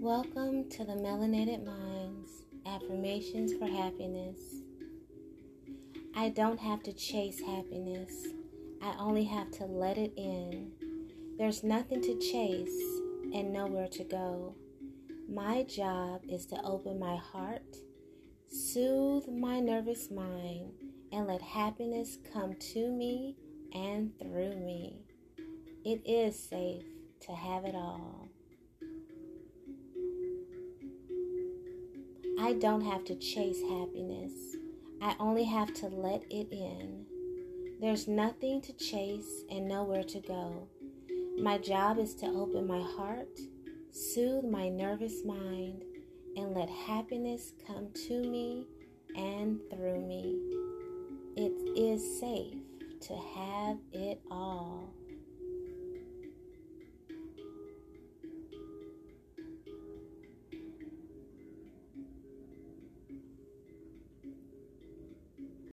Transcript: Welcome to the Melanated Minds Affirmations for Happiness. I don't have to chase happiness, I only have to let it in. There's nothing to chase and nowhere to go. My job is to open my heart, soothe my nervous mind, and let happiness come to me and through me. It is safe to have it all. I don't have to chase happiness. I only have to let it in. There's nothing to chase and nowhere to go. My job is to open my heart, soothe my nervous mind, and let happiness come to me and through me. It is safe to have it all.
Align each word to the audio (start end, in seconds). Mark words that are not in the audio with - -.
Welcome 0.00 0.70
to 0.70 0.84
the 0.84 0.92
Melanated 0.92 1.66
Minds 1.66 2.30
Affirmations 2.64 3.52
for 3.54 3.66
Happiness. 3.66 4.38
I 6.14 6.28
don't 6.28 6.60
have 6.60 6.84
to 6.84 6.92
chase 6.92 7.40
happiness, 7.40 8.12
I 8.80 8.94
only 9.00 9.24
have 9.24 9.50
to 9.54 9.64
let 9.64 9.98
it 9.98 10.12
in. 10.16 10.70
There's 11.36 11.64
nothing 11.64 12.00
to 12.02 12.16
chase 12.20 12.80
and 13.34 13.52
nowhere 13.52 13.88
to 13.88 14.04
go. 14.04 14.54
My 15.28 15.64
job 15.64 16.22
is 16.28 16.46
to 16.46 16.62
open 16.62 17.00
my 17.00 17.16
heart, 17.16 17.76
soothe 18.46 19.26
my 19.26 19.58
nervous 19.58 20.12
mind, 20.12 20.74
and 21.10 21.26
let 21.26 21.42
happiness 21.42 22.18
come 22.32 22.54
to 22.72 22.88
me 22.92 23.34
and 23.74 24.16
through 24.20 24.54
me. 24.64 25.00
It 25.84 26.02
is 26.08 26.38
safe 26.38 26.84
to 27.22 27.32
have 27.32 27.64
it 27.64 27.74
all. 27.74 28.28
I 32.48 32.54
don't 32.54 32.80
have 32.80 33.04
to 33.04 33.14
chase 33.16 33.60
happiness. 33.60 34.32
I 35.02 35.14
only 35.20 35.44
have 35.44 35.74
to 35.74 35.88
let 35.88 36.22
it 36.30 36.50
in. 36.50 37.04
There's 37.78 38.08
nothing 38.08 38.62
to 38.62 38.72
chase 38.72 39.44
and 39.50 39.68
nowhere 39.68 40.02
to 40.04 40.20
go. 40.20 40.66
My 41.38 41.58
job 41.58 41.98
is 41.98 42.14
to 42.14 42.26
open 42.26 42.66
my 42.66 42.80
heart, 42.80 43.38
soothe 43.90 44.44
my 44.44 44.70
nervous 44.70 45.26
mind, 45.26 45.82
and 46.36 46.54
let 46.54 46.70
happiness 46.70 47.52
come 47.66 47.90
to 48.06 48.22
me 48.22 48.64
and 49.14 49.60
through 49.70 50.00
me. 50.06 50.40
It 51.36 51.52
is 51.78 52.18
safe 52.18 52.62
to 53.00 53.14
have 53.14 53.76
it 53.92 54.22
all. 54.30 54.94